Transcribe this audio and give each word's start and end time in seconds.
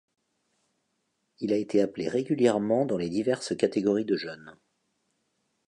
Il 1.41 1.53
a 1.53 1.57
été 1.57 1.79
appelé 1.79 2.09
régulièrement 2.09 2.87
dans 2.87 2.97
les 2.97 3.07
diverses 3.07 3.55
catégories 3.55 4.03
de 4.03 4.17
jeunes. 4.17 4.57